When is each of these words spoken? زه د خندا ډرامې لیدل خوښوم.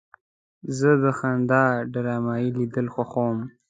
زه 0.77 0.89
د 1.03 1.05
خندا 1.17 1.63
ډرامې 1.93 2.45
لیدل 2.57 2.87
خوښوم. 2.93 3.37